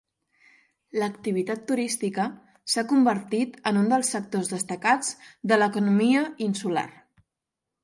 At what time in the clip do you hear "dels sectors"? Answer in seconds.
3.93-4.51